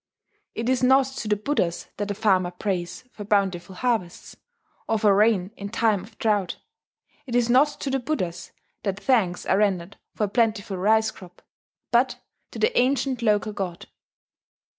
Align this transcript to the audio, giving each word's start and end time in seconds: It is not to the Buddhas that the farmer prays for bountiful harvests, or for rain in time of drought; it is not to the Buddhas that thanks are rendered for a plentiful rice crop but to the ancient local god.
It 0.55 0.67
is 0.67 0.81
not 0.81 1.05
to 1.05 1.27
the 1.27 1.35
Buddhas 1.35 1.85
that 1.97 2.07
the 2.07 2.15
farmer 2.15 2.49
prays 2.49 3.03
for 3.11 3.23
bountiful 3.23 3.75
harvests, 3.75 4.35
or 4.89 4.97
for 4.97 5.13
rain 5.15 5.51
in 5.55 5.69
time 5.69 6.01
of 6.03 6.17
drought; 6.17 6.57
it 7.27 7.35
is 7.35 7.51
not 7.51 7.67
to 7.81 7.91
the 7.91 7.99
Buddhas 7.99 8.51
that 8.81 8.99
thanks 8.99 9.45
are 9.45 9.59
rendered 9.59 9.99
for 10.15 10.23
a 10.23 10.27
plentiful 10.27 10.77
rice 10.77 11.11
crop 11.11 11.43
but 11.91 12.19
to 12.49 12.57
the 12.57 12.75
ancient 12.75 13.21
local 13.21 13.53
god. 13.53 13.89